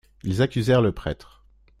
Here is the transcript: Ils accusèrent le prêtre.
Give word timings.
Ils 0.23 0.41
accusèrent 0.41 0.81
le 0.81 0.93
prêtre. 0.93 1.45